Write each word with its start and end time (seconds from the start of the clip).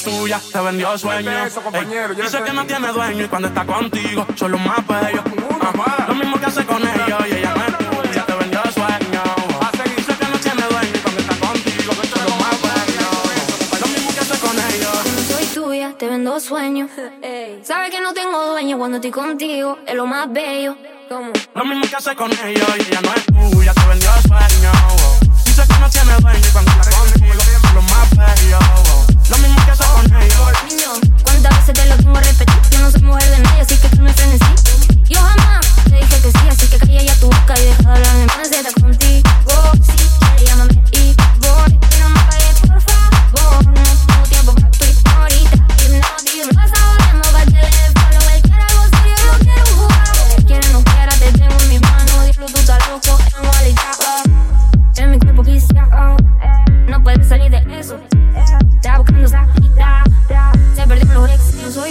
es 0.00 0.04
tuya, 0.04 0.40
te 0.52 0.60
vendió 0.60 0.96
sueño. 0.98 1.30
Ey, 1.30 1.50
dice 2.16 2.42
que 2.42 2.52
no 2.52 2.66
tiene 2.66 2.88
dueño 2.88 3.24
y 3.24 3.28
cuando 3.28 3.48
está 3.48 3.64
contigo 3.64 4.26
son 4.36 4.52
los 4.52 4.60
más 4.60 4.86
bellos. 4.86 5.22
Ah, 5.62 6.06
lo 6.08 6.14
mismo 6.14 6.38
que 6.38 6.46
hace 6.46 6.64
con 6.64 6.82
ellos 6.82 7.20
y 7.28 7.34
ella 7.34 7.54
no 7.54 7.64
es 7.64 7.78
tuya, 7.78 8.24
te 8.26 8.34
vendió 8.34 8.62
sueño. 8.72 9.22
Dice 9.96 10.16
que 10.16 10.26
no 10.26 10.38
tiene 10.38 10.62
dueño 10.62 10.90
y 10.94 10.98
cuando 11.00 11.20
está 11.20 11.36
contigo 11.46 11.92
son 11.92 12.24
los 12.24 12.36
más 12.38 12.62
bellos. 12.62 13.80
Lo 13.80 13.86
mismo 13.88 14.10
que 14.14 14.20
hace 14.20 14.38
con 14.38 14.56
ellos. 14.58 14.96
No 15.16 15.36
soy 15.36 15.46
tuya, 15.46 15.94
te 15.98 16.08
vendo 16.08 16.40
sueños. 16.40 16.90
Sabes 17.62 17.90
que 17.90 18.00
no 18.00 18.14
tengo 18.14 18.46
dueño 18.46 18.78
cuando 18.78 18.96
estoy 18.96 19.10
contigo, 19.10 19.78
es 19.86 19.94
lo 19.94 20.06
más 20.06 20.32
bello. 20.32 20.76
¿Cómo? 21.08 21.32
Lo 21.54 21.64
mismo 21.64 21.86
que 21.88 21.96
hace 21.96 22.14
con 22.14 22.30
ellos 22.32 22.68
y 22.78 22.82
ella 22.82 23.00
no 23.02 23.12
es 23.14 23.26
tuya, 23.50 23.74
te 23.74 23.86
vendió 23.86 24.10
sueño. 24.26 24.72
Dice 25.44 25.62
que 25.66 25.78
no 25.80 25.90
tiene 25.90 26.12
dueño 26.20 26.40
y 26.48 26.52
cuando 26.52 26.70
está 26.70 26.90
contigo 26.90 27.40
son 27.62 27.74
los 27.74 27.84
más 27.84 28.10
bellos. 28.16 28.49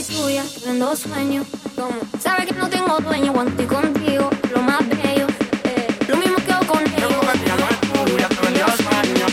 Soy 0.03 0.15
tuya, 0.15 0.43
vendo 0.65 0.95
sueños. 0.95 1.47
¿Cómo? 1.75 1.95
Sabes 2.19 2.45
que 2.45 2.53
no 2.53 2.69
tengo 2.69 2.97
dueño 2.99 3.33
cuando 3.33 3.51
estoy 3.51 3.65
contigo. 3.65 4.29
Lo 4.53 4.61
más 4.61 4.87
bello, 4.87 5.27
eh, 5.63 5.87
lo 6.07 6.17
mismo 6.17 6.37
que 6.37 6.51
hago 6.51 6.67
con 6.67 6.81
ellos. 6.81 7.11
Ella 7.33 7.55
no 7.57 7.69
es 7.69 8.09
tuya, 8.09 8.27
te 8.29 8.41
vendió 8.45 8.65
sueño. 8.67 9.25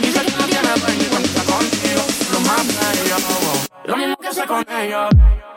Dice 0.00 0.20
que 0.24 0.32
no 0.32 0.44
tiene 0.46 0.68
dueño 0.80 1.04
cuando 1.10 1.28
está 1.28 1.42
contigo 1.44 2.02
lo 2.32 2.40
más 2.40 2.66
bello. 2.66 3.16
Lo 3.84 3.96
mismo 3.96 4.16
que 4.16 4.28
hace 4.28 4.46
con 4.46 4.64
ellos. 4.68 5.51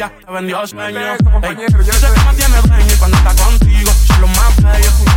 Tuya, 0.00 0.12
te 0.24 0.32
vendió 0.32 0.66
sueño. 0.66 0.98
Ey, 1.42 1.56
dice 1.56 2.12
que 2.12 2.24
no 2.24 2.34
tiene 2.34 2.60
dueño 2.62 2.94
y 2.94 2.98
cuando 2.98 3.16
está 3.16 3.34
contigo 3.44 3.92
son 4.06 4.20
los 4.22 4.30
más 4.30 4.56
bellos. 4.62 5.09